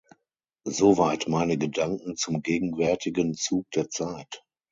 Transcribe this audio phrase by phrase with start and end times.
[0.67, 4.41] Soweit meine Gedanken zum gegenwärtigen Zug der Zeit.